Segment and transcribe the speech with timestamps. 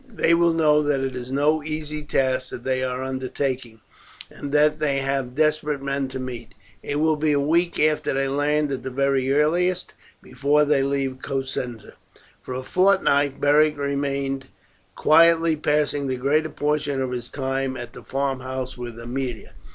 [0.15, 3.81] They will know that it is no easy task that they are undertaking,
[4.31, 6.55] and that they have desperate men to meet.
[6.81, 11.19] It will be a week after they land at the very earliest before they leave
[11.21, 11.93] Cosenza."
[12.41, 14.47] For a fortnight Beric remained
[14.95, 19.51] quietly passing the greater portion of his time at the farmhouse with Aemilia.